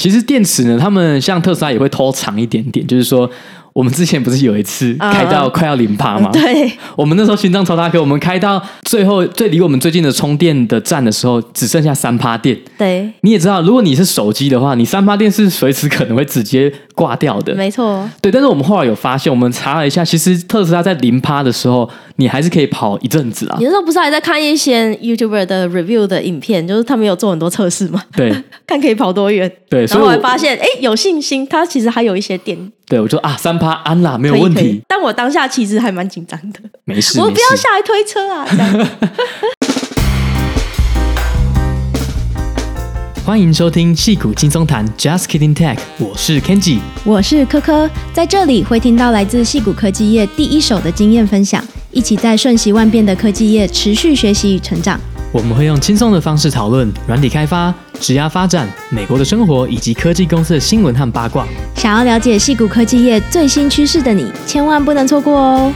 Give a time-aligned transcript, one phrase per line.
[0.00, 3.30] 其实电池呢，他们像特斯拉也会偷藏一点点，就是说。
[3.72, 6.30] 我们之前不是有一次开到快要零趴吗？
[6.34, 12.56] 对，我们那时候心脏超大颗，我们开到最后最离我们最近的充电的站的时候，只剩下三趴电。
[12.76, 17.54] 对，你也知道，如果你是手机的话，你三趴电是随时可能会直接挂掉的。
[17.54, 18.08] 没错。
[18.20, 23.56] 对，但是我们后来有发现，我们查了一下，其实特斯拉在零趴的时候，你还是可以跑一阵子啊。
[23.58, 28.02] 你那时候不是还在看一些 YouTuber 的 review 的影片，就是他们有做很多测试嘛？
[28.16, 28.34] 对，
[28.66, 29.50] 看可以跑多远。
[29.68, 32.72] 对，然后我还发现，哎，有信心，它其实还有一些电。
[32.88, 34.82] 对，我就啊，三趴安啦，没有问题。
[34.88, 36.58] 但我当下其实还蛮紧张的。
[36.86, 38.46] 没事，我不要下来推车啊！
[38.50, 38.88] 这样
[43.22, 54.98] 欢迎收听戏骨轻松谈，Just Kidding Tech，我是 Kenji，我是柯柯，在这里会听到来自戏骨科技业第一手的经验分享，一起在瞬息万变的科技业持续学习与成长。
[55.32, 61.46] 我们会用轻松的方式讨论软体开发、职涯发展、美国的生活以及科技公司的新闻和八卦。
[61.76, 65.72] 想要了解矽谷科技业最新趋势的你，千万不能错过哦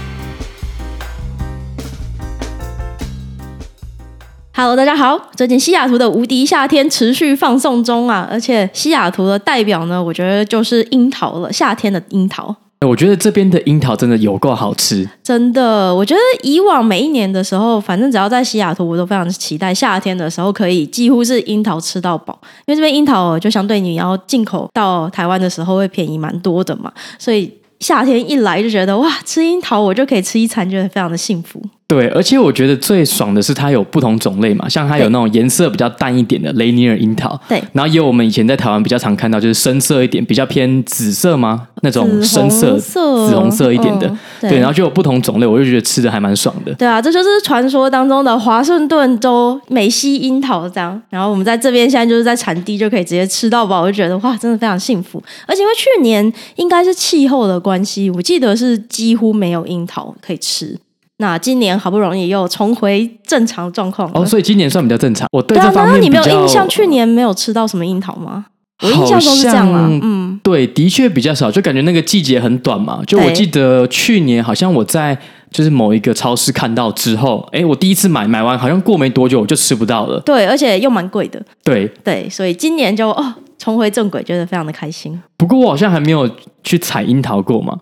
[4.57, 12.57] ！Hello，大家好，最近西雅图的无敌夏天持续放送中啊，而且西雅图的代表呢，我觉得就是樱桃了，夏天的樱桃。
[12.85, 15.95] 我觉得这边的樱桃真的有够好吃，真的。
[15.95, 31.63] 我觉得以往每一年的时候，反正只要在西雅图，我都非常期待夏天的时候可以几乎是樱桃吃到饱，因为这边樱桃就相对你要进口到台湾的时候会便宜蛮多的嘛，所以夏天一来就觉得哇，吃樱桃我就可以吃一餐，觉得非常的幸福。
[31.87, 41.69] 对，而且我觉得最爽的是它有不同种类嘛，像它有那种颜色比较淡一点的雷尼尔樱桃，对，然后也有我们以前在台湾比较常看到，就是深色一点，比较偏紫色吗？
[41.83, 46.73] 那种深色、紫红色一点的，嗯对，对，然后就有不同种类，我就觉得吃的还蛮爽的。
[46.75, 55.23] 对啊，这就是传说当中的华盛顿州美西樱桃这样，然后我们在这边现在就是在产地就可以直接吃到饱，我就觉得哇，真的非常幸福。
[55.47, 60.79] 而且因为去年应该是气候的关系，我记得是几乎没有樱桃可以吃。
[61.19, 65.29] 那今年好不容易又重回正常状况哦，所以今年算比较正常。
[65.31, 66.69] 我对这方面，难道你没有印象？
[66.69, 68.47] 去年没有吃到什么樱桃吗？
[68.83, 69.89] 我印象中是这样啊。
[70.03, 73.01] 嗯，对，的确比较少，就感觉那个季节很短嘛。
[73.07, 75.17] 就我记得去年好像我在
[75.53, 80.19] 就是某一个超市看到之后，哎，我第一次买，买完好像过没多久我就吃不到了。
[80.23, 81.41] 对，而且又蛮贵的。
[81.63, 85.23] 对对，所以今年就哦重回正轨，觉得非常的开心。
[85.37, 86.29] 不过我好像还没有
[86.65, 87.79] 去采樱桃过嘛。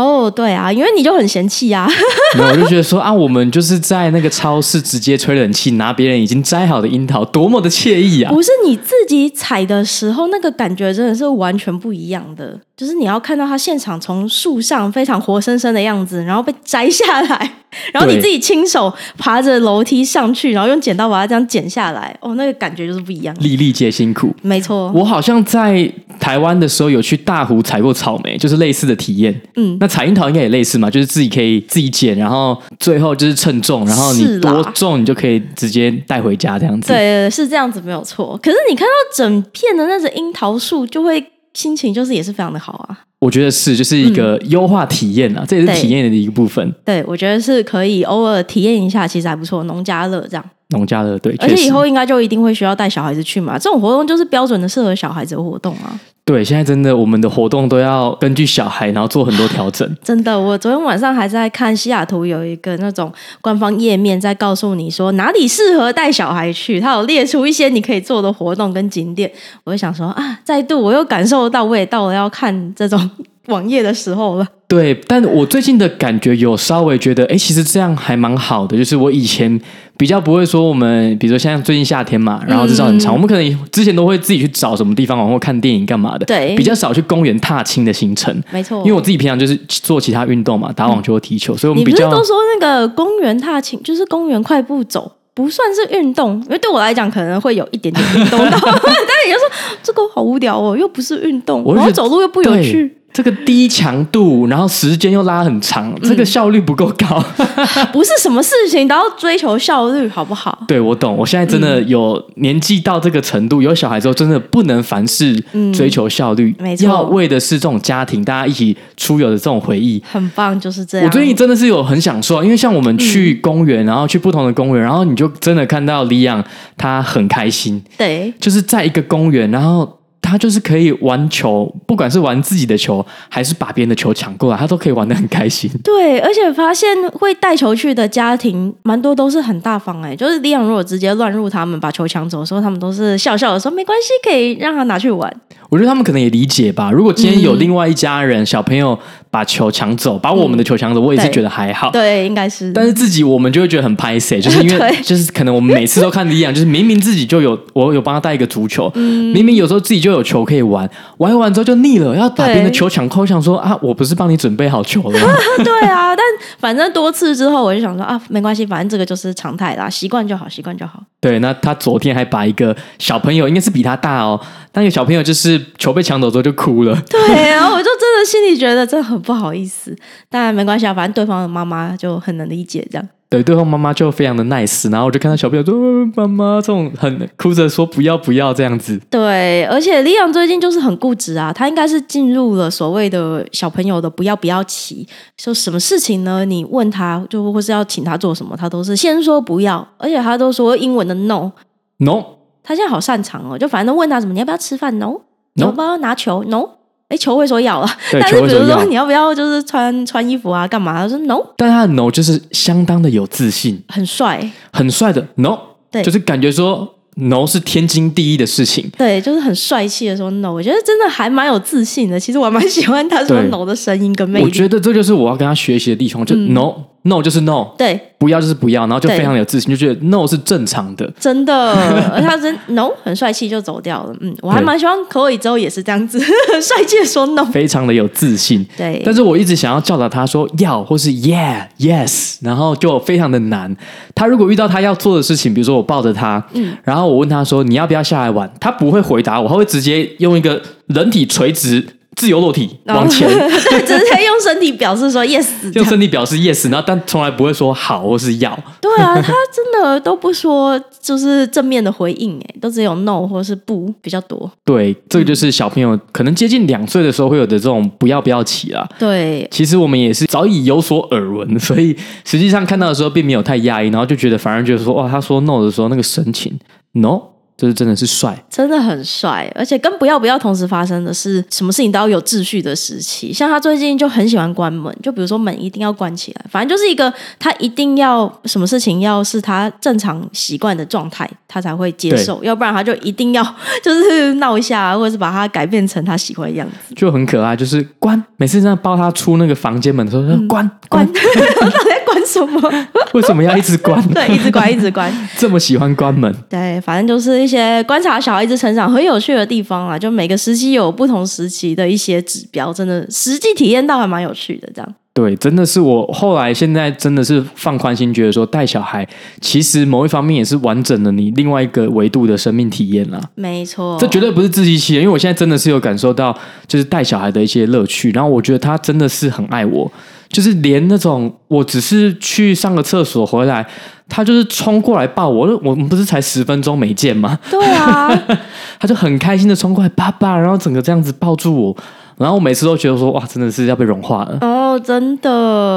[0.00, 1.86] 哦、oh，对啊，因为你就很嫌弃啊，
[2.36, 8.32] 没有，我就觉得说啊，我们就是在那个超市直接吹冷气，拿别人已经摘好的樱桃，多么的惬意啊！
[8.32, 17.52] 不是你自己采的时候，那个感觉真的是完全不一样的，就是你要看到它现场从树上非常活生生的样子，然后被摘下来。
[17.92, 23.36] 然后你自己亲手爬着楼梯上去，然后用剪刀把它这样剪下来，哦，那个感觉就是不一样。
[23.38, 24.90] 粒粒皆辛苦，没错。
[24.92, 25.88] 我好像在
[26.18, 29.38] 台湾的时候有去大湖采过草莓，就是类似的体验。
[29.56, 36.88] 嗯，那采樱桃应该也类似嘛，就是自己可以自己剪，然后最后就是称重，然后你多重你就可以直接带回家这样子。
[36.88, 38.36] 对，是这样子没有错。
[38.42, 41.24] 可是你看到整片的那个樱桃树，就会
[41.60, 43.00] 心情就是也是非常的好啊。
[43.18, 46.74] 我觉得是，就是一个优化体验啊，嗯、这也是体验的一个部分。
[46.86, 49.62] 对，我觉得是可以偶尔体验一下，其实还不错。
[49.64, 53.58] 农家乐这样，农家乐对，而且以后应该就一定会需要带小孩子去嘛。
[53.58, 56.00] 这种活动就是标准的适合小孩子的活动啊。
[56.30, 59.96] 对，现在真的我们的活动都要根据小孩，然后做很多调整。
[60.00, 69.28] 真的，我昨天晚上还在看西雅图有一个那种官方页面，在告诉你说哪里适合带小孩去，他有列出一些你可以做的活动跟景点。
[69.64, 73.10] 我就想说啊，再度我又感受到，我也到了要看这种
[73.46, 74.46] 网页的时候了。
[74.70, 78.76] 对，但我最近的感觉有稍微觉得，哎，其实这样还蛮好的。
[78.76, 79.60] 就是我以前
[80.00, 86.24] 比较不会说，我们比如说像最近夏天嘛，然后日照很长，嗯，我们可能之前都会自己去找什么地方玩或看电影干嘛的。
[86.24, 88.34] 对，比较少去公园踏青的行程。
[88.50, 92.10] 没错，因为我自己平常就是做其他运动嘛，打网球、踢球，所以我们比较。
[92.10, 96.40] 都说那个公园踏青就是公园快步走不算是运动？
[96.46, 99.50] 因为对我来讲可能会有一点点运动到， 但是你就说
[99.82, 102.96] 这个好无聊哦，又不是运动，然后走路又不有趣。
[103.12, 107.22] 这个低强度，然后时间又拉很长，这个效率不够高。
[107.38, 107.46] 嗯、
[107.92, 110.56] 不是什么事情都要追求效率，好不好？
[110.68, 111.16] 对，我懂。
[111.16, 115.34] 我现在真的有年纪到这个程度，嗯、有小孩之后，真的不能凡事
[115.74, 116.54] 追求效率。
[116.60, 120.00] 没错，要为的是这种家庭，大家一起出游的这种回忆。
[120.08, 121.06] 很棒，就是这样。
[121.06, 126.42] 我最近真的是有很享受，因为像我们去公园，然后去不同的公园，然后你就真的看到李阳
[126.76, 127.82] 他很开心。
[127.98, 129.96] 对，就是在一个公园，然后。
[130.22, 135.70] 他就是可以玩球，不管是玩自己的球，还是把别人的球抢过来，他都可以玩的很开心。
[135.82, 140.14] 对，而且发现会带球去的家庭，蛮多都是很大方哎。
[140.14, 145.34] 就是李昂如果直接乱入他们把球抢走的时候，他们都是笑笑的说没关系，可以让他拿去玩。
[145.68, 146.90] 我觉得他们可能也理解吧。
[146.90, 148.98] 如果今天有另外一家人、嗯、小朋友
[149.30, 151.90] 把球抢走，把我们的球抢走，嗯、我也是觉得还好。
[151.90, 152.72] 对，应该是。
[152.72, 160.88] 但是自己我们就会觉得很拍谢， 就是因为就是可能我们每次都看的一样，就是明明自己就有我有帮他带一个足球，嗯、明明有时候自己就有球可以玩，
[161.18, 165.28] 玩完之后就腻了，要把别人的球抢扣，想说啊，我不是帮你准备好球了吗？
[165.62, 166.24] 对啊，但
[166.58, 171.00] 反正多次之后，我就想说啊，没关系，反正这个就是常态啦，习惯就好，习惯就好。
[171.20, 174.40] 对，那他昨天还把一个小朋友，应该是比他大哦，
[174.72, 176.94] 那个小朋友就是球被抢走之后就哭了。
[177.08, 179.94] 对，然后我就真的心里觉得真的很不好意思，
[180.28, 183.08] 但没关系啊，反正对方的妈妈就很能理解这样。
[183.28, 185.74] 对，对方妈妈就非常的 nice，然后我就看到小朋友说
[186.16, 195.06] ：“妈妈，这种很哭着说不要不要这样子。”对，而且李昂最近就是很固执啊，他应该是进入了所谓的小朋友的不要不要期，
[195.36, 196.44] 说什么事情呢？
[196.44, 201.52] 你问他就或是要请他做什么，他都是先说不要，而且他都说英文的 no
[201.98, 202.39] no。
[202.62, 205.20] 他现在好擅长哦，就反正问他什么，你要不要吃饭？no，
[205.54, 206.68] 你要不要拿球？no。
[207.08, 210.92] 哎，球会说要了， 但是比如说你要不要就是穿穿衣服啊，干嘛？
[210.92, 215.58] 他说 no，但他的 no 就是相当的有自信，很帅，很帅的 no，
[215.90, 222.20] 对，就是感觉说 no 是天经地义的事情，对，就是很帅气的说 no，我觉得真的还蛮有自信的。
[222.20, 226.74] 其实我还蛮喜欢他说 no 的声音跟魅力，我觉得这就是我要跟他学习的地方，就 no。
[226.76, 231.72] 嗯 no 就是 no，对，不要就是不要，然后就非常有自信，就觉得 no 是正常的，真的，
[232.12, 236.18] 而他真 no 很帅气就走掉了，嗯，我还蛮喜欢 Chloe 之后也是这样子，
[236.52, 243.74] 很帅气的说 no，非常的有自信，对，但是我一直想要教导他说要或是 yeah yes，然后就非常的难。
[244.14, 251.86] 他如果遇到他要做的事情，比如说我抱着他，嗯，然后我问他说你要不要下来玩，他不会回答我，他会直接用一个人体垂直。
[252.16, 258.58] 自由落体往前，对，直接用身体表示说 yes，用身体表示 yes，然后但从来不会说好或是要。
[258.80, 264.50] 对啊，他真的都不说，就是正面的回应，哎，都只有 no 或是不比较多。
[264.64, 268.86] 对，这个就是小朋友可能接近两岁的时候会有的这种不要不要起啊。
[268.98, 276.58] 对，其实我们也是早已有所耳闻，所以实际上看到的时候并没有太压抑，然后就觉得反而觉得说哇，他说 no 的时候那个神情
[276.92, 277.22] no。
[277.60, 283.30] 就是真的是帅，真的很帅，而且跟不要不要同时发生的是，什么事情都要有秩序的时期。
[283.34, 293.44] 像他最近就很喜欢关门，就比如说门一定要关起来，反正就是一个他一定要什么事情要是他正常习惯的状态，他才会接受，要不然他就一定要
[293.84, 297.54] 就是闹一下，或者是把它改变成他喜欢的样子，就很可爱。
[297.54, 302.72] 就是关，每次这样抱他出那个房间门的时候，说关、嗯、关，关在关什么？
[303.12, 304.02] 为什么要一直关？
[304.14, 306.34] 对，一直关，一直关， 这么喜欢关门？
[306.48, 307.49] 对，反正就是。
[307.50, 314.68] 一些观察小孩子成长很有趣的地方啊，就每个时期有不同时期的一些指标，真的实际体验到还蛮有趣的。
[314.72, 319.04] 这样对，真的是我后来现在真的是放宽心，觉得说带小孩
[319.40, 323.20] 其实某一方面也是完整的你另外一个维度的生命体验啦。
[323.34, 326.32] 没错，这绝对不是自欺欺人，因为我现在真的是有感受到
[326.68, 329.90] 就是带小孩的一些乐趣，然后我觉得他真的是很爱我，
[330.30, 333.66] 就是连那种我只是去上个厕所回来。
[334.12, 337.38] 他就是冲过来抱我，我们不是才十分钟没见吗？
[337.48, 338.10] 对啊，
[338.80, 341.76] 他就很开心的冲过来，爸爸，然后整个这样子抱住我，
[342.16, 344.36] 然后我每次都觉得说，哇，真的是要被融化了。
[344.40, 345.30] 哦，真的，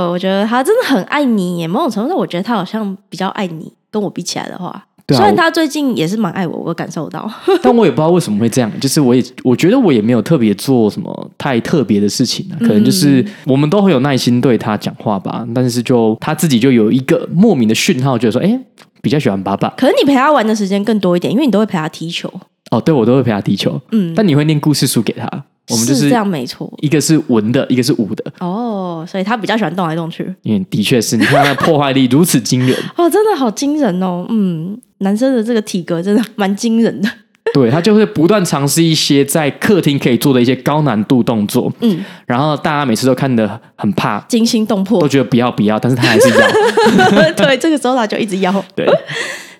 [0.09, 1.67] 我觉得他真的很爱你耶。
[1.67, 4.83] 某种程度上，我觉得他好像比较爱你，跟我比起来的话。
[5.05, 7.29] 对啊，虽然他最近也是蛮爱我，我感受到，
[7.61, 8.71] 但我也不知道为什么会这样。
[8.79, 15.45] 就是我也我觉得我也没有特别做什么太特别的事情，可能就是我们都会有耐心对他讲话吧。
[15.53, 18.59] 但是就他自己就有一个莫名的讯号，就是说，哎，
[19.01, 19.69] 比较喜欢爸爸。
[19.75, 22.31] 可能你陪他玩的时间更多一点，因为你都会陪他踢球。
[22.71, 23.79] 哦，对，我都会陪他踢球。
[23.91, 25.27] 嗯，但你会念故事书给他。
[25.69, 26.71] 我们就是这样，没错。
[26.81, 28.23] 一个是文的，一个是武的。
[28.39, 30.33] 哦，所以他比较喜欢动来动去。
[30.41, 32.77] 因为的确是，你看他破坏力如此惊人。
[32.97, 34.25] 哦，真的好惊人哦。
[34.29, 37.09] 嗯，男生的这个体格真的蛮惊人的。
[37.53, 41.71] 对，他就会不断尝试一些在客厅可以做的一些高难度动作。
[41.81, 47.31] 嗯，然后大家每次都看得很怕，惊心动魄，都觉得不要不要，但是他还是要。
[47.35, 48.51] 对，这个时候他就一直要。
[48.75, 48.85] 对。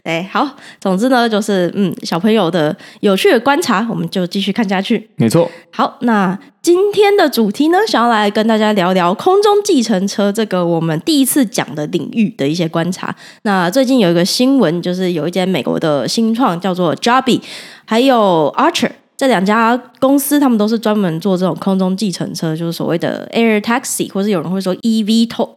[0.04, 0.46] 哎，好，
[0.82, 5.10] 总之呢，就是嗯，小朋友的有趣的观察，我们就继续看下去。
[5.16, 5.50] 没错。
[5.72, 13.16] 好，那今天的主题呢，想要来跟大家聊聊空中计程车这个我们第一次讲的领域的一些观察。
[13.44, 17.42] 那最近有一个新闻，就是有一间美国的新创叫做 Joby，
[17.86, 18.92] 还有 Archer。
[19.16, 25.50] 这两家公司，他们都是专门做这种空中计程车，就是所谓的 Air Taxi，或是有人会说 eVTOL。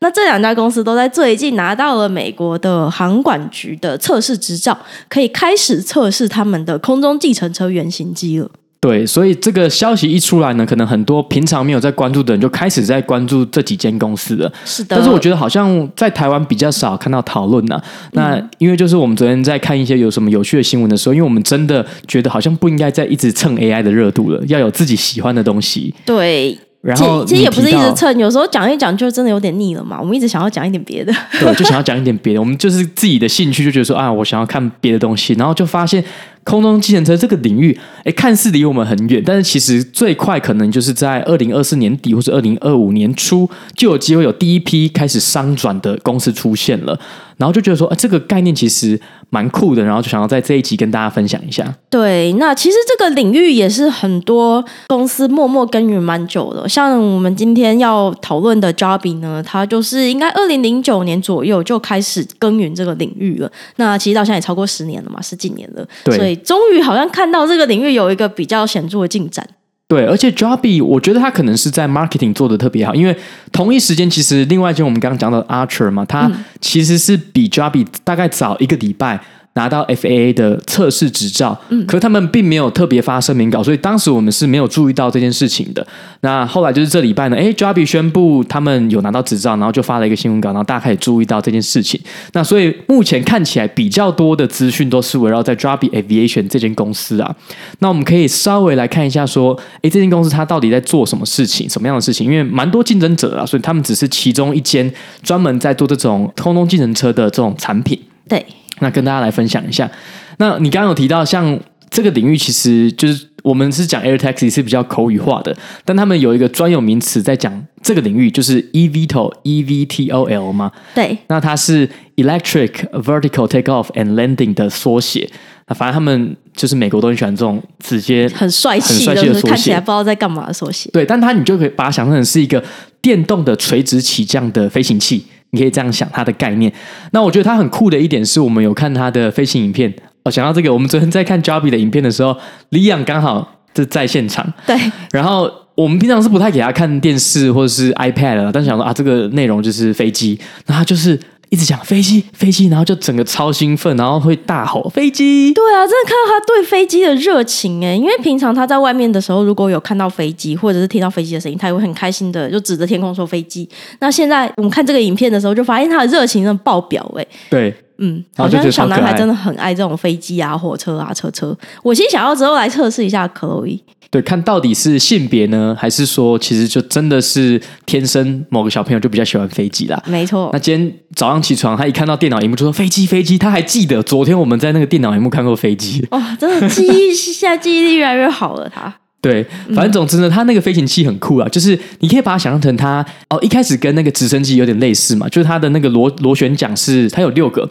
[0.00, 4.76] 那这两家公司都在最近拿到了美国的航管局的测试执照，
[5.08, 8.50] 可以开始测试他们的空中计程车原型机了。
[8.84, 14.52] 对，所以这个消息一出来呢，可能很多平常没有在关注的人就开始在关注这几间公司了。
[14.66, 17.80] 是的，但是我觉得好像在台湾比较少看到讨论呢。
[18.12, 25.94] 那因为就是我们昨天在看一些有什么有趣的新闻的时候，因为我们真的觉得好像不应该再一直蹭 AI 的热度了，要有自己喜欢的东西。
[26.04, 26.58] 对。
[26.82, 29.98] 然后其实也不是一直蹭，有时候讲一讲就真的有点腻了嘛。
[29.98, 31.10] 我们一直想要讲一点别的，
[31.40, 32.40] 对，就想要讲一点别的。
[32.40, 36.04] 我们就是自己的兴趣，就觉得说啊，我想要看别的东西，然后就发现
[36.44, 46.98] 空中计程车这个领域，哎，看似离我们很远，但是其实最快可能就是在二零二四年底或者二零二五年初，就有机会有第一批开始商转的公司出现了。
[47.36, 49.00] 然后就觉得说，哎，这个概念其实
[49.34, 51.74] 蛮酷的，然后就想要在这一集跟大家分享一下。
[51.90, 56.68] 对，那其实这个领域也是很多公司默默耕耘蛮久的。
[56.68, 63.50] 像我们今天要讨论的 Joby 呢，它就是应该二零零九年左右就开始耕耘这个领域了。
[63.76, 65.84] 那其实到现在也超过十年了嘛，十几年了。
[66.04, 69.44] 对，所以终于好像看到这个领域有一个比较显著的进展。
[69.86, 73.16] 对，而且 Joby 我觉得他可能是在 marketing 做的特别好，因为
[73.52, 79.20] 同一时间其实另外一间我们刚刚讲到的 Archer 嘛，他其实是比 Joby 大概早一个礼拜。
[79.54, 85.86] 拿到 FAA 的测试执照，嗯，可是他们并没有特别发声明稿，所以当时我们是没有注意到这件事情的。
[86.22, 92.00] 那后来就是这礼拜呢，哎，Joby 宣布他们有拿到执照，然后就发了一个新闻稿，然后大家开始注意到这件事情。
[92.32, 97.36] 那所以目前看起来比较多的资讯都是围绕在 Joby Aviation 这间公司啊。
[97.78, 102.26] 那我们可以稍微来看一下，说，哎，这间公司它到底在做什么事情，什么样的事情？
[102.26, 104.92] 因为蛮多竞争者啊，所以他们只是其中一间
[105.22, 107.96] 专门在做这种空中计程车的这种产品。
[108.28, 108.44] 对。
[108.80, 109.90] 那跟大家来分享一下，
[110.38, 111.58] 那你刚刚有提到，像
[111.90, 120.72] 这个领域，其实就是我们是讲 Air Taxi 是比较口语化的，但他们有一个专有名词在讲这个领域，就是 eVTOL，E V T O L 吗？
[120.94, 125.30] 对，那它是 Electric Vertical Takeoff and Landing 的缩写。
[125.66, 130.90] 那反正他们就是美国都很喜欢这种直接很帅气的，的看起来不知道在干嘛的缩写。
[130.92, 132.62] 对，但它你就可以把它想象成是一个
[133.00, 135.24] 电动的垂直起降的飞行器。
[135.54, 136.70] 你可以这样想它的概念。
[137.12, 139.92] 那我觉得它很酷的一点是，我们有看它的飞行影片。
[140.24, 142.36] 哦，想到这个，我们昨天在看 Joby 的影片的时候，
[142.70, 144.52] 李阳刚好就在现场。
[144.66, 144.76] 对。
[145.12, 151.18] 然后我们平常是不太给他看电视或者是 iPad 的，但是想说啊，这个内容就是飞机，那他就是。
[151.50, 155.52] 一直讲飞机，飞机，然后就整个超兴奋，然后会大吼飞机。
[155.52, 163.68] 对啊，真的看到他对飞机的热情哎，因为平常他在外面的时候，如果有看到飞机或者是听到飞机的声音，他也会很开心的就指着天空说飞机。
[164.00, 167.26] 那现在我们看这个影片的时候，就发现他的热情真的爆表哎。
[167.50, 171.56] 对，嗯，好像小男孩真的很爱这种飞机啊、火车啊、车车。
[171.82, 173.80] 我其实想要之后来测试一下 Chloe。
[174.14, 180.00] 对，看到底是性别呢，还是说其实就真的是天生某个小朋友就比较喜欢飞机啦？
[180.06, 180.50] 没错。
[180.52, 186.06] 那今天早上起床，他一看到电脑荧幕就说飞机飞机，他还记得昨天我们在那个电脑荧幕看过飞机。
[186.12, 188.70] 哇、哦，真的记忆现在记忆力越来越好了。
[188.72, 189.44] 他对，
[189.74, 197.68] 反正总之呢，他那个飞行器很酷啊，就是你可以把它想象成它哦，一开始跟那个直升机有点类似嘛，就是它的那个螺螺旋桨是它有六个，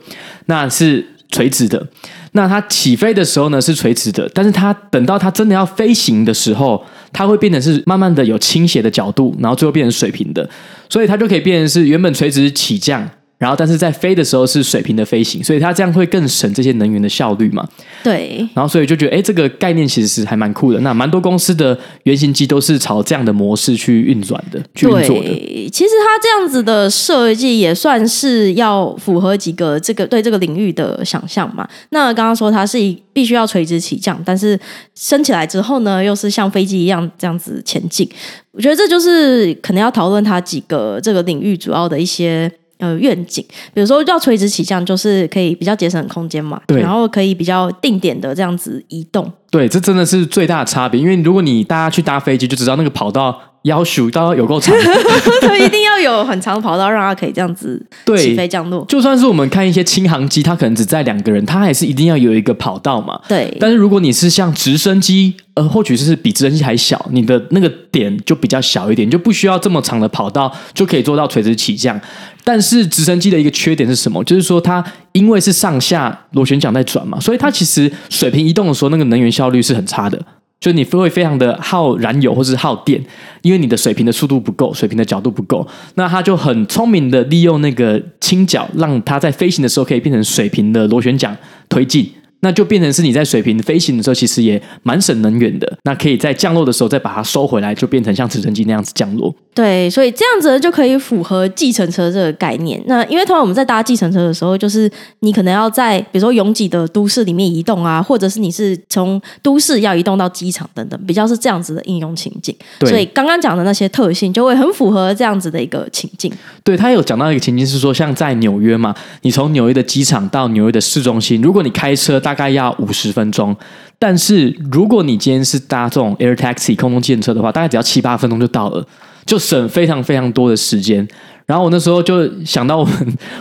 [0.48, 1.86] 那是垂直的。
[2.32, 10.50] 那它起飞的时候呢，是垂直的，但是它等到它真的要飞行的时候，它会变成是慢慢的有倾斜的角度，然后最后变成水平的，
[10.90, 13.10] 所以它就可以变成是原本垂直起降。
[13.44, 17.68] 然后，但是在飞的时候是水平的飞行，所以它这样会更省这些能源的效率嘛？
[18.02, 18.38] 对。
[18.54, 20.80] 然后，所以就觉得，哎，这个概念其实是还蛮酷的。
[20.80, 25.70] 那蛮多公司的原型机都是朝这样的模式去运转的，去运作的。
[25.70, 31.68] 其实它这样子的设计也算是要符合几个这个对这个领域的想象嘛。
[31.90, 34.58] 那刚刚说它是一必须要垂直起降，但是
[34.96, 38.10] 升起来之后呢，又是像飞机一样这样子前进。
[38.54, 42.50] 我觉得这就是可能要讨论它几个这个领域主要的一些。
[42.84, 43.42] 呃，愿景，
[43.74, 49.32] 比如说要垂直起降，就是可以比较节省空间嘛，对，然后可以比较定点的这样子移动。
[49.50, 54.76] 对，这真的是最大的差别，因为如果你大家去搭飞机，就知道那个跑道要求到有够长，
[55.42, 57.82] 它一定要有很长的跑道，让它可以这样子
[58.18, 58.86] 起飞降落。
[58.88, 63.20] 就算是我们看一些轻航机，它可能只载两个人，它还是一定要有一个跑道嘛。
[63.28, 63.56] 对。
[63.60, 72.00] 但是如果你是像直升机，呃，或许是比直升机还小，你的那个点就比较小一点，就不需要这么长的跑道就可以做到垂直起降。
[72.44, 74.22] 但是直升机的一个缺点是什么？
[74.26, 80.20] 就是说它因为是上下螺旋桨在转嘛，所以它其实水平移动的时候，那个能源效率是很差的。
[80.64, 83.04] 就你会非常的耗燃油或是耗电，
[83.42, 85.68] 因为你的水平的速度不够，水平的角度不够。
[85.96, 92.10] 那它就很聪明的利用那个倾角，让它在飞行的时候可以变成水平的螺旋桨推进。
[92.44, 95.78] 那就变成是你在水平飞行的时候，其实也蛮省能源的。
[95.86, 99.34] 那可以在降落的时候再把它收回来，就变成像直升机那样子降落。
[99.56, 102.82] 对，所以这样子就可以符合计程车这个概念。
[102.88, 112.54] 那因为通常我们在搭计程车的时候，就是你可能要在比如说拥挤的都市里面移动啊，或者是你是从都市要移动到机场等等，比较是这样子的应用情境。
[112.80, 116.32] 对，所以刚刚讲的那些特性就会很符合这样子的一个情境。
[116.64, 123.56] 对，他有讲到一个情境是说，像在纽约嘛，你从纽约的机场到纽约的市中心，如果你开车大概要五十分钟，
[124.00, 128.86] 但是如果你今天是搭这种 Air Taxi 空中计程车的话，大概只要七八分钟就到了。
[129.26, 131.08] 就省非常非常多的时间，
[131.46, 132.94] 然后我那时候就想到，我们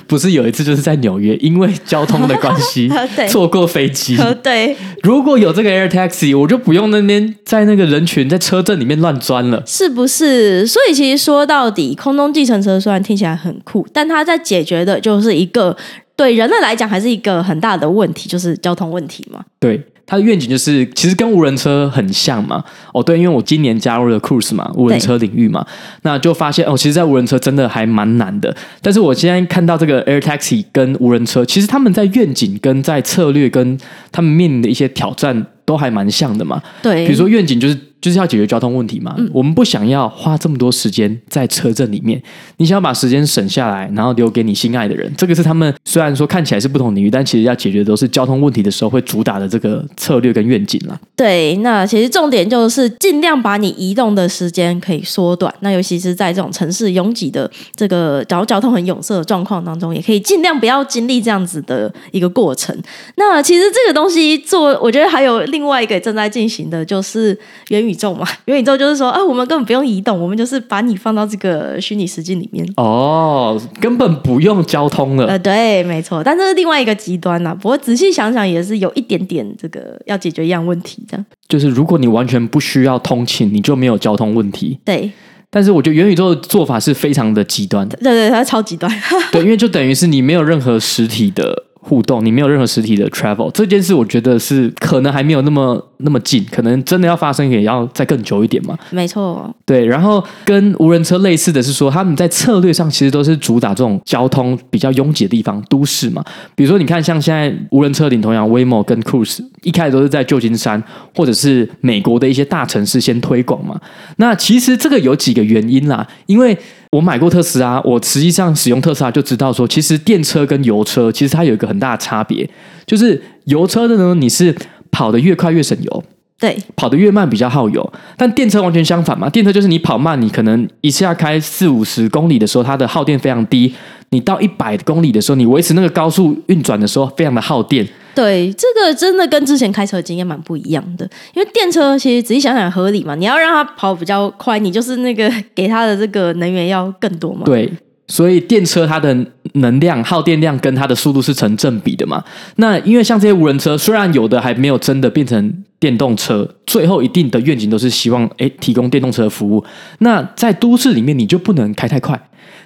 [0.07, 2.89] 不是有一次就是在纽约，因为交通的关系
[3.29, 4.17] 错过飞机。
[4.45, 10.65] 对，如果有这个 Air Taxi，我就不用那边在那个人群在车阵里面乱钻了，是不是？
[10.65, 15.77] 所以其实说到底，空中计程车虽然听起来很酷，但它在解决的就是一个
[16.23, 19.45] 对人类来讲还是一个很大的问题，就是交通问题嘛。
[19.59, 19.83] 对。
[20.05, 22.63] 它的愿景就是，其实跟无人车很像嘛。
[22.93, 25.65] 哦，对，因为我今年加入了 Cruise 嘛，无人车领域嘛，
[26.03, 28.55] 那就发现哦，其实，在无人车真的还蛮难的。
[28.83, 33.79] 但是我现在看到这个 Air Taxi 跟无人车，其实他们在愿景跟在策略跟
[34.11, 36.61] 他们面临的一些挑战都还蛮像的嘛。
[36.83, 37.79] 对，比如说愿景就是。
[38.03, 42.21] 就是要解决交通问题嘛，嗯、我们不想要花这么多时间在车阵里面，
[42.57, 50.99] 你想要把时间省下来，然后留给你心爱的人，这个是他们虽然说看起来是不同领域，但其实要解决的都是交通问题的时候会主打的这个策略跟愿景啦。
[51.15, 62.77] 对，那其实重点就是尽量把你移动的时间可以缩短，那尤其是在这种城市拥挤的这个交交通很拥塞的状况当中，也可以尽量不要经历这样子的一个过程。
[63.15, 67.92] 那其实这个东西做，我觉得还有另外一个正在进行的，就是元宇。
[67.93, 75.27] 宇宙嘛， 元宇宙就是说啊，我们根本不用移动，我们就是把你放到这个虚拟实境里面哦，根本不用交通了。
[75.27, 77.55] 呃，对，没错，但这是另外一个极端呐、啊。
[77.55, 81.23] 不过仔细想想，也是有一点点这个要解决一样问题的。
[81.47, 84.79] 就是如果你完全不需要通勤，你就没有交通问题。
[84.85, 85.11] 对，
[85.51, 87.97] 但是我觉得元宇宙的做法是非常的极端的。
[87.99, 88.91] 对对，它超极端。
[89.31, 91.65] 对，因为就等于是你没有任何实体的。
[91.85, 98.79] 互动，你没有任何实体的 travel 这件事，我觉得是可能还没有那么那么近，可能真的要发生也要再更久一点嘛。
[98.91, 99.85] 没错，对。
[99.85, 106.25] 然后跟无人车类似的是说，他们在策略上其实都是主打这种交通比较拥挤的地方，都市嘛。
[106.55, 110.81] 比如说，你看像现在无人车领头羊 Waymo 跟 Cruise 一开始都是在旧金山
[111.17, 113.81] 或者是美国的一些大城市先推广嘛。
[114.19, 116.57] 那其实这个有几个原因啦，因为。
[116.93, 122.49] 我买过特斯拉，我实际上使用特斯拉就知道说，其实电车跟油车其实它有一个很大的差别，
[122.87, 124.55] 就是油车的呢，你是
[124.91, 126.05] 跑得越快越省油，
[126.43, 133.73] 对，跑得越慢比较耗油，但电车完全相反嘛，电车就是你跑慢，你可能一下开四五十公里的时候，它的耗电非常低，
[134.11, 137.87] 你到一百公里的时候，你维持那个高速运转的时候，非常的耗电。
[138.13, 147.43] 对，这个真的跟之前开车的经验蛮不一样的，因为电车其实仔细想想合理嘛，你要让它跑比较快，你就是那个给它的这个能源要更多嘛。
[147.45, 147.73] 对，
[148.13, 149.17] 所以电车它的
[149.55, 152.23] 能量耗电量跟它的速度是成正比的嘛。
[152.57, 159.65] 那因为像这些无人车，虽然有的还没有真的变成电动车，最后一定的愿景都是希望诶提供电动车的服务。
[160.01, 162.21] 那在都市里面，你就不能开太快，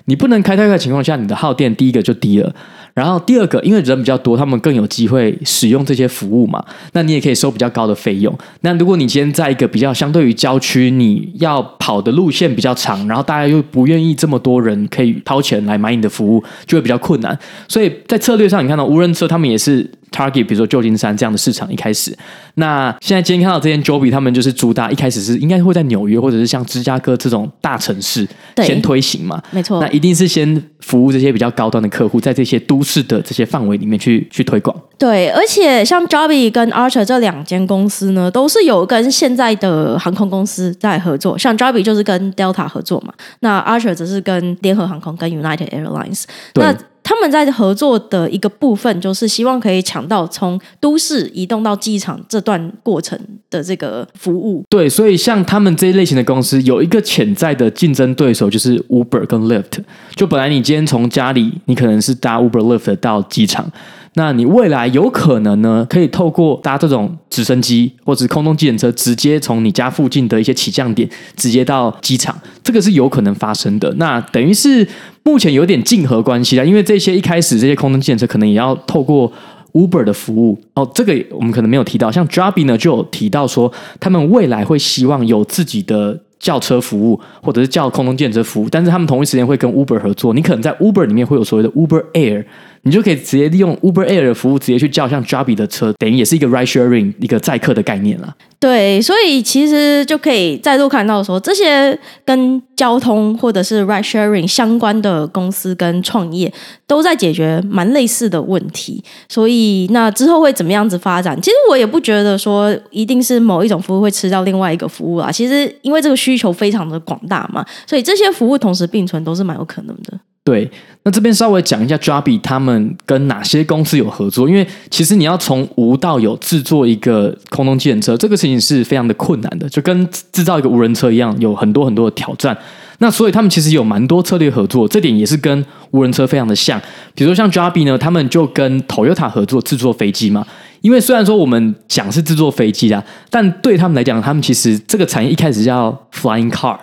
[0.06, 2.52] 你不能开太快的情况下，你的耗电第一个就低了。
[2.96, 6.64] 然后第二个，因为人比较多，他们更有机会使用这些服务嘛。
[6.94, 8.34] 那你也可以收比较高的费用。
[8.62, 17.38] 那如果你今天在一个比较相对于郊区，你要跑的路线比较长，然后大家又不愿意这么多人可以掏钱来买你的服务，就会比较困难。
[17.68, 22.16] 所以在策略上，你看到无人车他们也是 target，比如说旧金山这样的市场一开始。
[22.54, 28.26] 那现在今天看到这间 Joby，他们就是主打一开始是应该会在纽约或者是像芝加哥这种大城市
[28.58, 29.42] 先推行嘛。
[29.50, 34.74] 没错，那一定是先服务这些比较高端的客户，在这些都市的这些范围里面去去推广。
[34.96, 41.36] 对，而且像 Joby 跟 Archer 这两间公司呢，都是有跟现在的航空公司在合作。
[41.36, 46.24] 像 Joby 就是跟 Delta 合作嘛，那 Archer 则是跟联合航空跟 United Airlines。
[46.54, 46.64] 对。
[46.64, 46.74] 那
[47.08, 53.16] 他们在合作的一个部分，就是希望可以抢到从都市移动到机场这段过程
[53.48, 54.64] 的这个服务。
[54.68, 59.84] 对，所以像他们这一类型的公司，有一个潜在的竞争对手就是 Uber 跟 Lyft。
[60.16, 63.70] 就本来你今天从家里，你可能是搭 Uber、Lyft 到机场。
[64.14, 73.92] 那你未来有可能呢，可以透过搭这种直升机或者空中计程车，直接从你家附近的一些起降点直接到机场，这个是有可能发生的。
[73.98, 74.88] 那等于是
[75.26, 79.30] 目前有点竞合关系啊，因为这些一开始这些空中计程车可能也要透过
[79.72, 82.12] Uber 的服务哦，这个我们可能没有提到。
[82.12, 86.20] 像 Joby 呢就有提到说，他们未来会希望有自己的。
[86.38, 90.34] 轿车服务，或者是叫空中计程车服务，但是他们同一时间会跟 Uber 合作。
[90.34, 92.44] 你可能在 Uber 里面会有所谓的 Uber Air
[92.82, 98.34] 你就可以直接利用 Uber Air 的服务，直接去叫像 Joby 的车，等于也是一个 Ride Sharing 一个载客的概念了。
[98.58, 106.50] 对，所以其实就可以再度看到说，这些跟交通或者是 Ride Sharing 相关的公司跟创业，
[106.86, 109.04] 都在解决蛮类似的问题。
[109.28, 111.38] 所以那之后会怎么样子发展？
[111.42, 115.30] 其实我也不觉得说一定是某一种服务会吃掉另外一个服务啊。
[115.30, 120.18] 其实因为这个需求非常的广大嘛，所以这些服务同时并存都是蛮有可能的。
[120.46, 120.70] 对，
[121.02, 132.56] 那这边稍微讲一下 Joby 他们跟哪些公司有合作，因为其实你要从无到有制作一个空中计程车，这个事情是非常的困难的，就跟制造一个无人车一样，有很多很多的挑战。
[132.98, 136.80] 那所以他们其实有蛮多策略合作，这点也是跟无人车非常的像。
[137.16, 140.46] 比如说像 Joby 呢，他们就跟 Toyota 合作制作飞机嘛。
[140.80, 146.78] 因为虽然说我们讲是制作飞机啦，但对他们来讲，他们其实这个产业一开始叫 Flying Car。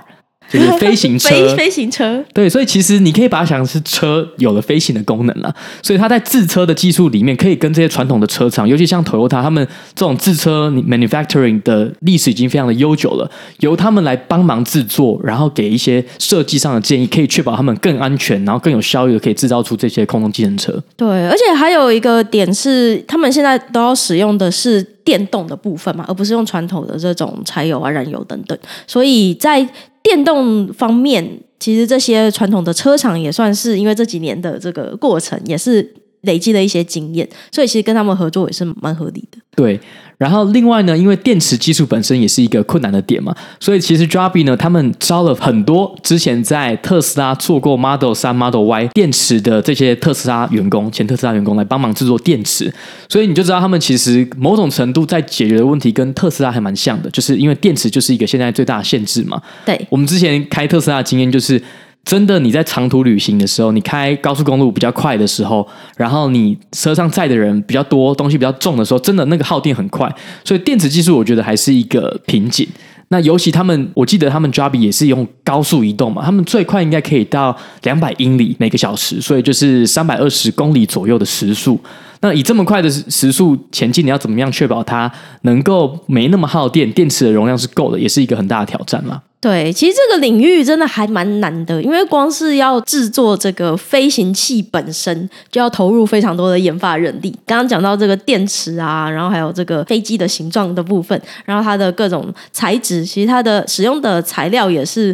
[0.49, 5.53] 就是飞行车， 飞飞行车，对，所以其实你可以把它想成是车有了飞行的功能了。
[5.81, 13.29] 所以它在制车的技术里面，可以跟这些传统的车厂，尤其像 Toyota 他们这种制车 manufacturing 的历史已经非常的悠久了，
[13.59, 20.81] 由他们来帮忙制作，然后给一些设计上的建议，可以确保他们更安全，然后更有效率的可以制造出这些空中计程车。
[20.95, 29.67] 对，而且还有一个点是，他们现在都要使用的是电动的部分嘛，而不是用传统的这种柴油啊、燃油等等，所以在
[30.03, 39.37] 电动方面，其实这些传统的车厂也算是因为这几年的这个过程，也是累积了一些经验，所以其实跟他们合作也是蛮合理的。
[39.55, 39.79] 对。
[40.19, 52.73] 然后另外呢，因为电池技术本身也是一个困难的点嘛，所以其实 Joby 呢，他们招了很多之前在特斯拉做过 Model 三、Model Y 电池的这些特斯拉员工，前特斯拉员工来帮忙制作电池，
[53.09, 59.41] 所以你就知道他们其实某种程度在解决的问题跟特斯拉还蛮像的，就是因为电池就是一个现在最大的限制嘛。
[59.65, 61.61] 对，我们之前开特斯拉的经验就是。
[62.05, 70.13] 真的，你在长途旅行的时候，你开高速公路比较快的时候，然后你车上载的人比较多，东西比较重的时候，真的那个耗电很快。
[70.43, 72.67] 所以电池技术，我觉得还是一个瓶颈。
[73.07, 81.79] 那尤其他们，我记得他们 Joby 也是用高速移动嘛，他们最快应该可以到两百英里每个小时，所以就是三百二十公里左右的时速。
[82.21, 85.11] 那以这么快的时速前进，你要怎么样确保它
[85.43, 89.21] 能够没那么耗电，电池的容量是够的，也是一个很大的挑战嘛。
[89.43, 97.29] 对，其实这个领域真的还蛮难的，因为光是要制作这个飞行器本身，就要投入非常多的研发人力。
[97.45, 105.13] 刚刚讲到这个电池啊，然后还有这个飞机的形状的部分，然后它的各种材质，其实它的使用的材料也是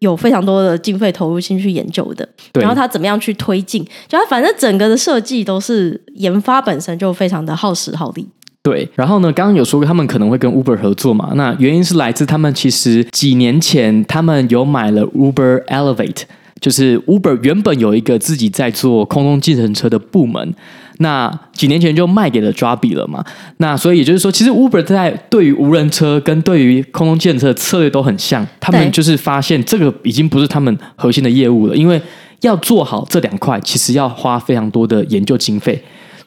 [0.00, 2.28] 有非常多的经费投入进去研究的。
[2.52, 8.28] 然后它怎么样去推进，就它反正整个的设计都是研发本身就非常的耗时耗力。
[8.62, 11.32] 对，然后呢，刚刚有说过他们可能会跟 Uber 合作嘛？
[11.34, 16.24] 那原因是来自他们其实几年前他们有买了 Uber Elevate，
[16.60, 20.54] 就是 Uber 原本有一个自己在做空中计程车的部门，
[20.98, 23.24] 那几年前就卖给了 Joby 了嘛。
[23.56, 31.98] 那所以也就是说，其实 Uber 在对于无人车跟对于空中计程车的策略都很像，他们就是发现这个已经不是他们核心的业务了，因为
[32.42, 35.82] 要做好这两块，其实要花非常多的研究经费。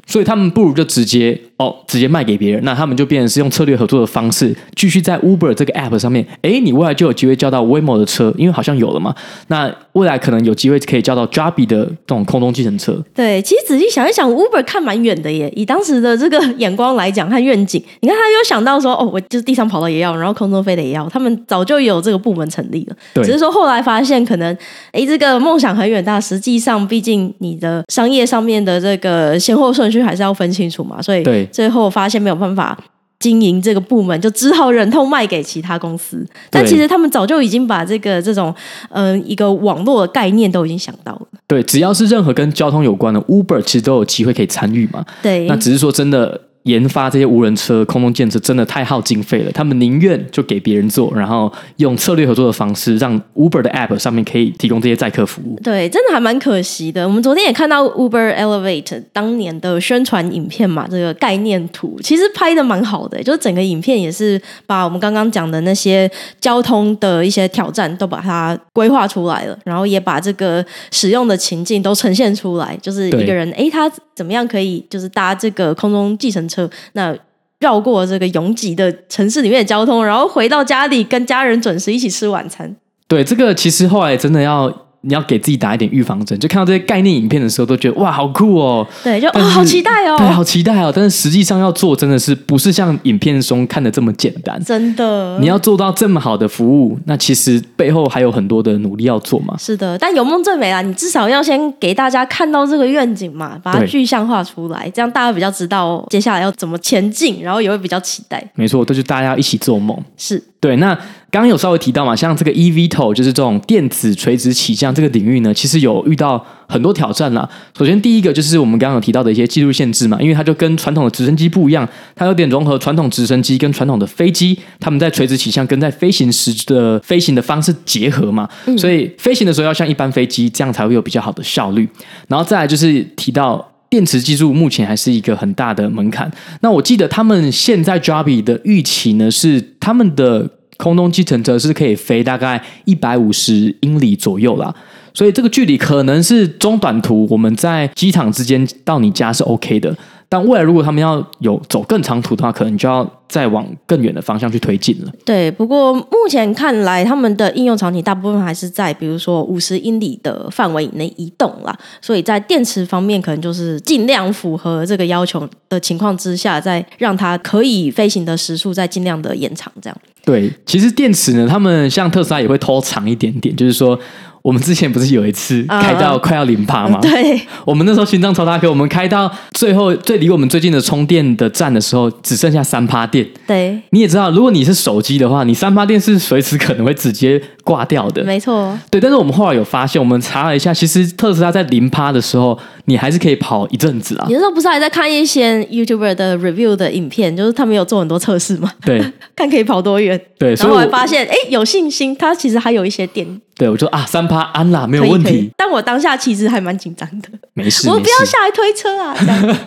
[0.06, 9.16] 所以他们不如就直接哦，直接卖给别人，那他们就变成是用策略合作的方式，继续在 Uber 这个 App 上面，诶，你未来就有机会叫到 Waymo 的车，因为好像有了嘛。
[9.48, 13.02] 那未来可能有机会可以叫到 Joby 的这种空中计程车。
[13.14, 15.52] 对，其实仔细想一想，Uber 看蛮远的耶。
[15.56, 21.08] 以当时的这个眼光来讲和愿景，你看他有想到说，哦，我就是地上跑的也要，然后空中飞的也要。
[21.10, 24.58] 他们早就有这个部门成立了，对只是说后来发现可能，
[24.92, 31.02] 诶，这个梦想很远大，实际上毕竟你的商业上面的这个先后顺序还是要分清楚嘛。
[31.02, 31.24] 所以
[31.54, 32.78] 最后发现没有办法。
[33.20, 38.54] 经营这个部门就只好忍痛卖给其他公司，但其实他们早就已经把这个这种
[38.90, 41.22] 嗯、呃、一个网络的概念都已经想到了。
[41.48, 45.06] 对，只要是任何跟交通有关的，Uber 其实都有机会可以参与嘛。
[45.22, 46.38] 对，那只是说真的。
[46.64, 55.60] 研发这些无人车、空中建设真的太耗经费了，他们宁愿就给别人做，然后用策略合作的方式，让 Uber 的 App 上面可以提供这些载客服务。
[55.64, 57.08] 对，真的还蛮可惜的。
[57.08, 76.70] 我们昨天也看到 Uber Elevate 当年的宣传影片嘛，这个概念图其实拍的蛮好的，就是整个影片也是把我们刚刚讲的那些交通的一些挑战都把它规划出来了，然后也把这个使用的情境都呈现出来，就是一个人哎，他怎么样可以就是搭这个空中计程车。
[76.94, 77.18] 那
[77.60, 82.76] 绕过这个拥挤的城市里面的交通，然后回到家里跟家人准时一起吃晚餐。
[83.08, 86.38] 对，这个其实后来真的要你要给自己打一点预防针。
[86.40, 88.88] 就看到这些概念影片的时候，都觉得哇，好酷哦！
[89.04, 90.92] 对，就哦，好期待哦，对，好期待哦。
[90.94, 94.62] 但是实际上要做，真的是不是像影片中看的这么简单？
[94.64, 99.56] 真的，你要做到这么好的服务，那其实背后还有很多的努力要做嘛。
[99.58, 108.44] 是的，但有梦最美啦，你至少要先给大家看到这个愿景嘛，把它具象化出来，这样大家比较知道接下来要怎么前进，然后也会比较期待。
[108.56, 109.98] 没错，这就大家一起做梦。
[110.18, 110.98] 是对，那。
[111.34, 117.50] 刚刚有稍微提到嘛，像这个 eVTOL 就是这种电子垂直起降这个领域呢，其实有遇到很多挑战啦。
[117.76, 128.48] 首先，第一个就是我们刚刚有提到的一些技术限制嘛，因为它就跟传统的直升机不一样，它有点融合传统直升机跟传统的飞机，他们在垂直起降跟在飞行时的飞行的方式结合嘛，
[128.78, 131.90] 所以飞行的时候要像一般飞机这样才会有比较好的效率。
[132.28, 136.32] 然后再来就是提到电池技术目前还是一个很大的门槛。
[136.62, 140.50] 那我记得他们现在 Joby 的预期呢是他们的。
[140.78, 144.74] 空中计程车是可以飞大概一百五十英里左右啦，
[145.14, 149.96] 所以这个距离可能是中短途，我们在机场之间到你家是 OK 的。
[150.34, 155.12] 但未来如果他们要有走更长途的话，可能就要再往更远的方向去推进了。
[155.24, 169.72] 对，不过目前看来，他们的应用场景大部分还是在比如说五十英里的范围以内移动啦，所以在电池方面，可能就是尽量符合这个要求的情况之下，再让它可以飞行的时速再尽量的延长。
[169.80, 169.96] 这样。
[170.26, 174.00] 对，其实电池呢，他们像特斯拉也会拖长一点点，就是说。
[174.44, 177.00] 我们之前不是有一次开到快要零趴吗？
[177.02, 183.26] 对，我们那时候心脏超大颗，我们开到最后最离我们最近的充电的站的时候，只剩下三趴电。
[183.48, 188.22] 对，你也知道，如果你是手机的话，你三趴电是随时可能会直接挂掉的。
[188.26, 188.78] 没错。
[188.92, 194.26] 对，但是我们后来有发现，我们查了一下，其实特斯拉在零趴的时候，你还是可以跑一阵子啊。
[194.28, 198.70] 你那时候不是还在看一些 YouTuber 的 review 的影片，就是他们有做很多测试嘛？
[198.86, 199.02] 对，
[199.38, 200.20] 看可以跑多远。
[200.38, 203.26] 对，然后我还发现，哎，有信心，它其实还有一些电。
[203.56, 205.52] 对，我就啊，三趴安啦，没有问题。
[205.56, 209.16] 但我当下其实还蛮紧张的，没事，我不要下来推车啊。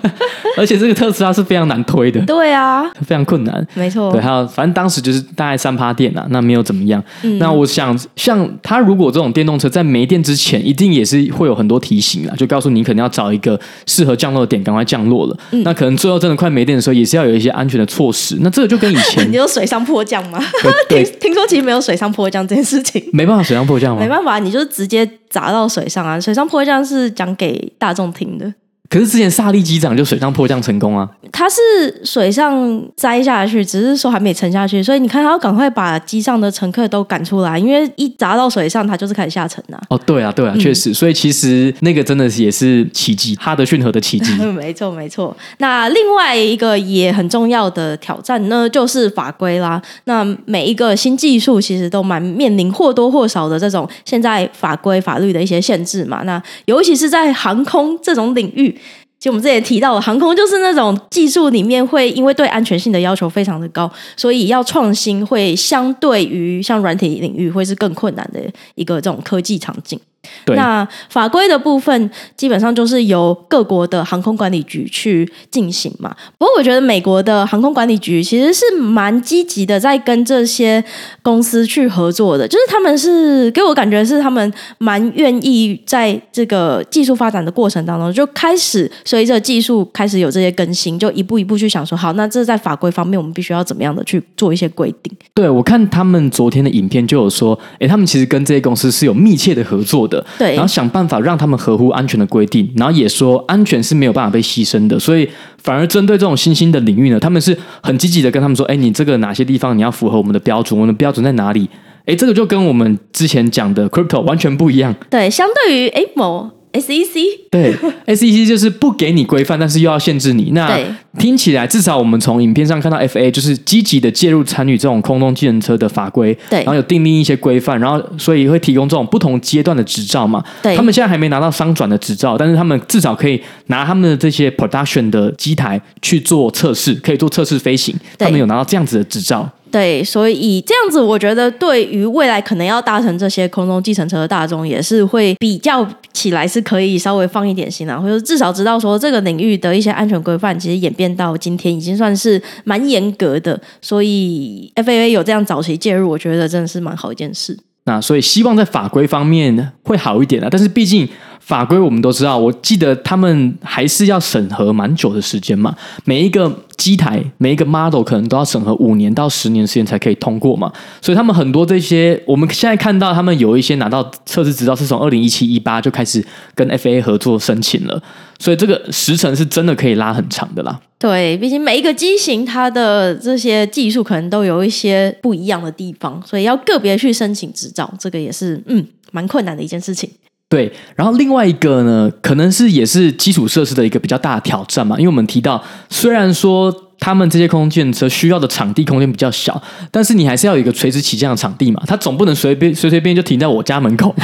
[0.57, 4.11] 而且这个特斯拉是非常难推的，对啊，非常困难，没错。
[4.11, 7.03] 对，还有反正当时就是大概三趴电啊，那没有怎么样。
[7.23, 15.37] 嗯、那我想，像他如果这种电动车在没电之前，一定也是会有很多提醒啊，就告诉你可能要找一个适合降落的点，赶快降落了。
[15.53, 18.39] 嗯、那可能最后真的快没电的时候，也是要有一些安全的措施。
[18.41, 20.43] 那这个就跟以前， 你有水上迫降吗？
[20.89, 24.03] 听听说其实没有水上迫降这件事情，没办法水上迫降吗？
[24.03, 24.56] 没办法，你。
[24.56, 26.21] 就是直接砸到水上啊！
[26.21, 28.53] 水上迫降是讲给大众听的。
[28.89, 31.09] 可是之前萨利机长就水上迫降成功啊！
[31.33, 31.57] 他是
[32.05, 39.87] 水上栽下去，只是说还没沉下去，所以你看他要赶快把机上的乘客都赶出来，因为一砸到水上，他就是开始下沉呐、啊。
[39.91, 44.33] 哦，对啊，对啊，确实，所以其实那个真的是也是奇迹，哈德逊河的奇迹。
[44.53, 45.37] 没错，没错。
[45.59, 49.83] 那另外一个也很重要的挑战呢，就是法规啦。
[50.05, 56.23] 那每一个新技术其实都蛮面临或多或少的这种现在法规法律的一些限制嘛。
[56.23, 58.75] 那尤其是在航空这种领域。
[59.19, 68.41] 其实我们之前提到的，航空就是那种技术里面会因为对安全性的要求非常的高，所以要创新会相对于像软体领域会是更困难的
[68.75, 69.99] 一个这种科技场景。
[70.45, 76.15] 对那法规的部分基本上就是由各国的航空管理局去进行嘛。
[76.39, 80.83] 不过我觉得美国的航空管理局其实是蛮积极的，在跟这些
[81.23, 82.47] 公司去合作的。
[82.47, 95.13] 就是他们是给我感觉是他们蛮愿意在这个技术发展的过程当中，就开始随着技术开始有这些更新，就一步一步去想说，好，那这在法规方面我们必须要怎么样的去做一些规定。
[95.35, 100.16] 对，我看他们昨天的影片就有说，哎，他们其实跟这些公司是有密切的合作的。
[100.39, 105.29] 对，然后想办法让他们合乎安全的规定，然后也说安全是没有办法被牺牲的，所以
[105.63, 110.79] 反而针对这种新兴的领域呢，他们是很积极的跟他们说，哎，你这个哪些地方你要符合我们的标准？
[110.79, 111.69] 我们的标准在哪里？
[112.07, 114.95] 哎，这个就跟我们之前讲的 crypto 完全不一样。
[115.11, 116.51] 对，相对于哎某。
[116.81, 117.15] SEC
[117.51, 117.75] 对，
[118.07, 120.51] SEC 就是不给你规范，但是又要限制你。
[120.53, 120.79] 那
[121.19, 130.45] 听起来，至少我们从影片上看到，FAA 就是积极的介入参与这种空中计程车的法规，对，然后有订立一些规范，然后所以会提供这种不同阶段的执照嘛。
[130.63, 137.95] 对，他们现在还没拿到商转的执照，但是他们至少可以拿他们的这些 production 的机台去做测试，可以做测试飞行。
[138.19, 139.49] 对他们有拿到这样子的执照。
[139.77, 153.61] 对，所以这样子，我觉得对于未来可能要搭乘这些空中计程车的大众，也是会比较起来是可以稍微放一点心啊，或者至少知道说这个领域的一些安全规范，其实演变到今天已经算是蛮严格的。
[153.83, 157.59] 所以 FAA 有这样早期介入，我觉得真的是蛮好一件事。
[157.85, 161.07] 那所以希望在法规方面会好一点啊，但是毕竟。
[161.47, 165.73] 法规我们都知道，我记得他们还是要审核蛮久的时间嘛。
[166.05, 170.73] 每一个机台、每一个 model 可能都要审核五年到十年时间才可以通过嘛。
[171.01, 176.25] 所以他们很多这些，我们现在看到他们有一些拿到测试执照是从二零一七一八就开始
[176.57, 178.03] 跟 FAA 合作申请了，
[178.41, 180.81] 所以这个时程是真的可以拉很长的啦。
[180.99, 190.11] 对，毕竟每一个机型它的这些技术可能都有一些不一样的地方，所以要个别去申请执照，这个也是嗯蛮困难的一件事情。
[190.49, 196.86] 对，然后另外一个呢，可能是也是基础设施的一个比较大的挑战嘛，因为我们提到，虽然说。
[196.99, 204.15] 他们这些空中车需要的场地空间比较小，但是你还是要有一个垂直起降的场地嘛，它总不能随便随随便便就停在我家门口。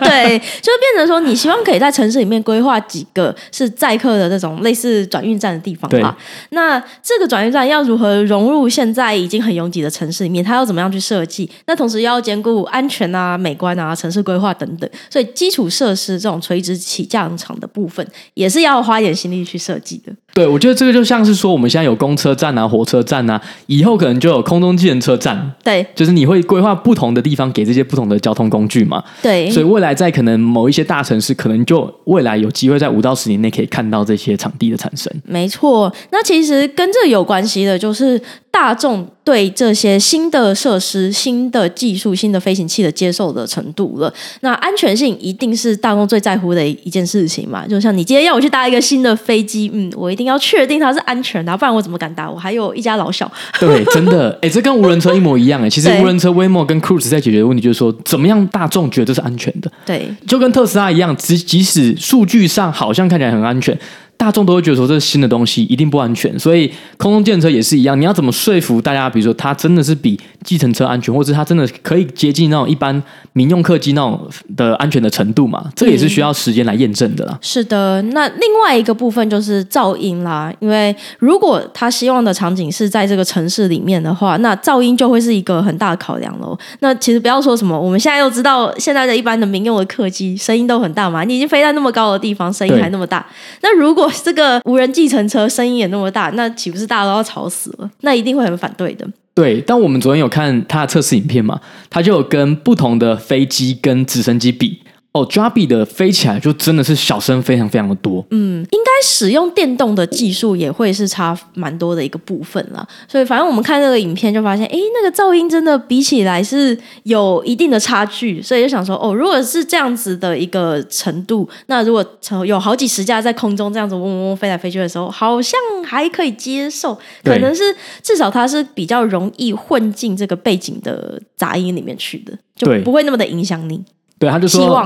[0.00, 6.16] 对，就变成说你希望可以在城市里面规划几个是载客的这种类似转运站的地方嘛。
[6.50, 10.42] 那这个转运站要如何融入现在已经很拥挤的城市里面？
[10.42, 11.48] 它要怎么样去设计？
[11.66, 14.90] 那同时要兼顾安全啊、美观啊、城市规划等等。
[15.10, 20.12] 所以基础设施这种垂直起降场的部分，也是要花点心力去设计的。
[20.34, 21.81] 对，我觉得这个就像是说我们现在。
[21.82, 25.52] 有公车站啊，火车站啊，以后可能就有空中计程车站。
[25.64, 29.02] 对，就是你会规划不同的地方给这些不同的交通工具嘛。
[29.22, 35.12] 对，所以未来在可能某一些大城市，可能就未来有机会在五到十年内可以看到这些场地的产生。
[35.24, 38.20] 没错，那其实跟这有关系的就是。
[38.52, 47.66] 大众对这些新的设施、新的技术、新的飞行器的接受的程度了，那安全性一定是大众最在乎的一件事情嘛。
[47.66, 52.30] 就像你今天要我去搭一个新的飞机，嗯，我一定要确定它是安全的，不然我怎么敢打？
[52.30, 53.30] 我还有一家老小。
[53.58, 55.70] 对，真的， 哎，这跟无人车一模一样哎。
[55.70, 59.70] 其实无人车 Waymo 跟 Cruise 在解决的问题就是说，怎么样大众觉得这是安全的？
[59.86, 63.76] 对，就跟特斯拉一样，即即使数据上好像看起来很安全。
[64.22, 68.00] 大众都会觉得说，这是新的东西一定不安全，所以空中电车也是一样。
[68.00, 69.10] 你要怎么说服大家？
[69.10, 75.64] 比如说，它真的是比计程车安全，或者它真的可以接近那种一般民用客机那种的安全的程度嘛？
[75.74, 77.36] 这也是需要时间来验证的啦。
[77.40, 80.54] 是的，那另外一个部分就是噪音啦。
[80.60, 86.56] 因为如果他希望的场景是在这个城市里面的话，那噪音就会是一个很大的考量喽。
[86.78, 91.24] 那其实不要说什么，我们现在又知道，现在的一般的民用的客机声音都很大嘛。
[91.24, 93.26] 你已经飞在那么高的地方，声音还那么大，
[93.62, 97.90] 那如果这个无人计程车声音也那么大，那岂不是大家都要吵死了？
[98.00, 99.06] 那一定会很反对的。
[99.34, 104.80] 对，但我们昨天有看他的测试影片嘛，他就有跟不同的飞机跟直升机比。
[105.12, 108.24] 哦 j a b i 的飞起来就真的是小声非常非常的多。
[108.30, 112.86] 嗯，应该使用电动的技术也会是差蛮多的一个部分啦。
[113.06, 118.40] 所以反正我们看这个影片就发现，哎，那个噪音真的比起来是有一定的差距。
[118.40, 122.02] 所以就想说，哦，如果是这样子的一个程度，那如果
[122.46, 126.98] 有好几十架在空中这样子嗡嗡嗡飞来飞去的时候，好像还可以接受。
[127.22, 127.64] 可能是
[128.02, 133.84] 至少它是比较容易混进这个背景的杂音里面去的，就不会那么的影响你。
[134.22, 134.80] 对，他就说，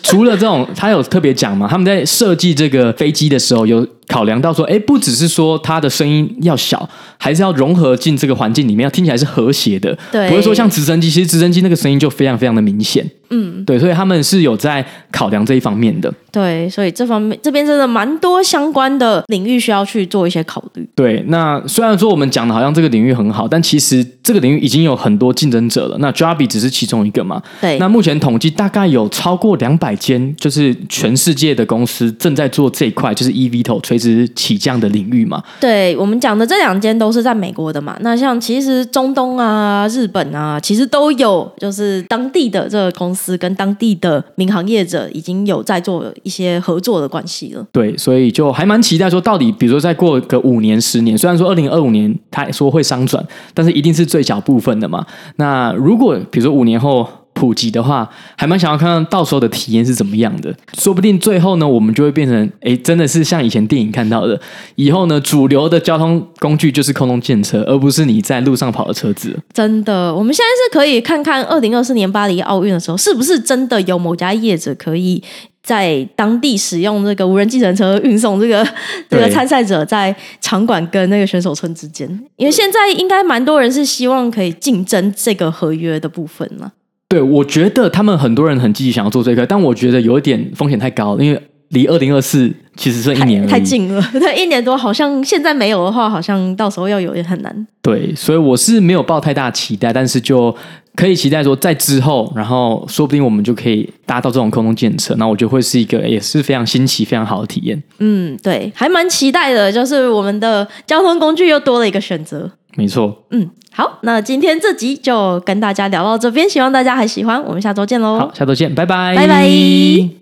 [0.00, 13.04] 除了这种，他有特别讲嘛，他们在设计这个飞机的时候，有考量到说，哎，不只是说它的声音要小，还是要融合进这个环境里面，要听起来是和谐的，对，不会说像直升机，其实直升机那个声音就非常非常的明显。
[13.30, 16.12] 嗯，对，所以他们是有在考量这一方面的。
[16.30, 20.86] 对，所以这方面这边真的蛮多相关的领域需要去做一些考虑。
[20.94, 25.96] 对，那虽然说我们讲的好像这个领域很好，但其实这个领域已经有很多竞争者了。
[25.98, 27.42] 那 Joby 只是其中一个嘛。
[27.60, 27.78] 对。
[27.78, 35.42] 那目前统计大概有超过两百间，就是全世界的公司正在做这一块，就是 eVTOL 垂直起降的领域嘛。
[35.58, 37.96] 对，我们讲的这两间都是在美国的嘛。
[38.00, 43.15] 那像其实中东啊、日本啊，其实都有，就是当地的这个公司。
[43.16, 47.66] 司跟当地的民航业者已经有在做一些合作的关系了。
[47.72, 55.06] 对，所以就还蛮期待说，到底比如说再过个五年、十年，虽然说二零二五年他说会商转，但是一定是最小部分的嘛。
[55.36, 60.52] 那如果比如说五年后，普及的话，还蛮想要看看到时候的体验是怎么样的。
[60.78, 64.40] 说不定最后呢，我们就会变成，哎，真的是像以前电影看到的，
[64.76, 69.38] 以后呢，主流的交通工具就是空中建车，而不是你在路上跑的车子。
[69.52, 75.22] 真的，我们现在是可以看看二零二四年巴黎奥运的时候，是不是真的有某家业者可以
[75.62, 78.66] 在当地使用这个无人计程车运送这个
[79.10, 82.08] 这个参赛者在场馆跟那个选手村之间？
[82.36, 86.72] 因为现在应该蛮多人是希望可以竞争这个合约的部分了。
[87.08, 97.66] 对，我觉得他们很多人很积极想要做这个，但我觉得有一点风险太高了，因为离二零二四其实剩一年太，太近了， 对，一年多，好像现在没有的话，好像到时候要有也很难。
[97.80, 100.52] 对，所以我是没有抱太大期待，但是就
[100.96, 107.80] 可以期待说在之后，然后说不定我们就可以搭到这种空中建车，那我觉得会是一个也是非常新奇、非常好的体验。
[108.00, 112.50] 嗯，对，还蛮期待的，就是我们的交通工具又多了一个选择。
[112.76, 113.50] 没错，嗯。
[113.72, 117.42] 好，那今天这集就跟大家聊到这边，希望大家还喜欢。
[117.44, 118.18] 我们下周见喽！
[118.18, 120.16] 好，下周见，拜拜，拜拜。